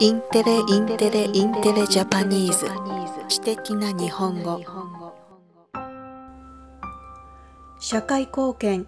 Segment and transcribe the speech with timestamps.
[0.00, 2.68] インテレインテレインテレ Japanese。
[3.28, 4.60] 知的な日本語。
[7.80, 8.86] 社会貢献。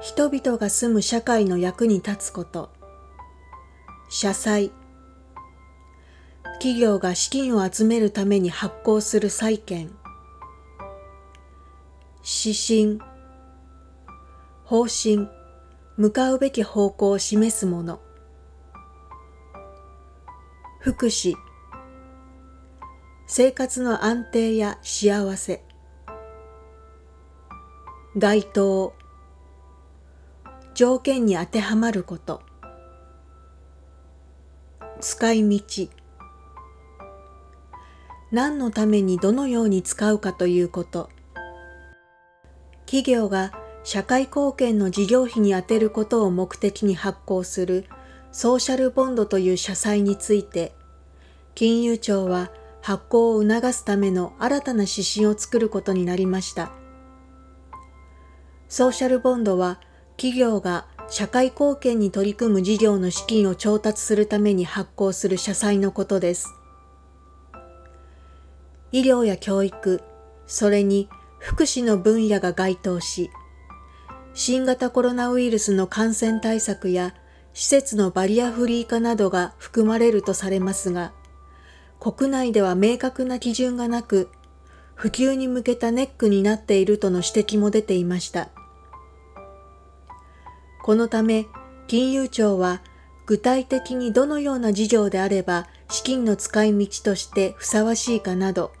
[0.00, 2.72] 人々が住む社会の役に立つこと。
[4.08, 4.72] 社債。
[6.54, 9.92] 企業が資金を集めるために発行する債券
[12.24, 12.98] 指針。
[14.64, 15.28] 方針。
[15.96, 18.00] 向かうべき方向を示すもの。
[20.80, 21.34] 福祉。
[23.26, 25.64] 生活の安定や幸せ。
[28.16, 28.94] 該当
[30.74, 32.42] 条件に当てはまること。
[35.00, 35.88] 使い道。
[38.30, 41.10] 何のためにどのように使うかということ。
[42.86, 43.52] 企業が
[43.82, 47.86] 社会貢献の事業費に充てることを目的に発行する
[48.30, 50.72] ソーシャルボンドという社債について、
[51.58, 56.70] 金融庁は発行を促すための新たな指針を作ることになりました。
[58.68, 59.80] ソーシャルボンドは
[60.16, 66.46] 企業が社会貢献に取り組む事業の資金を調達するために発行する社債のことです。
[68.92, 70.00] 医療や教育、
[70.46, 71.08] それに
[71.40, 73.30] 福祉の分野が該当し、
[74.32, 77.16] 新型コロナウイルスの感染対策や
[77.52, 81.12] 施設のバリアフリー化などが含まれるとされますが、
[82.00, 84.30] 国内では明確な基準がなく、
[84.94, 88.50] 普及に向けたネックになっているとの指摘も出ていました。
[90.82, 91.46] このため、
[91.86, 92.82] 金融庁は
[93.26, 98.72] 具体的にどのような事業であれば資金の使い道としてふさわしいかなど、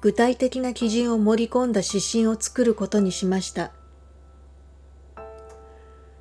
[0.00, 3.72] 具体的な基準を盛り込んだ指針を作ることにしました。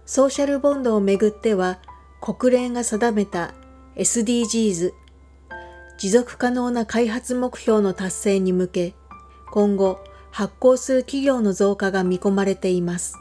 [0.05, 1.79] ソーシャルボンドをめぐっては、
[2.19, 3.53] 国連が定めた
[3.95, 4.91] SDGs
[6.01, 8.95] 持続可能な開発目標の達成に向け、
[9.51, 13.20] 今後発行する企業の増加が見込まれています。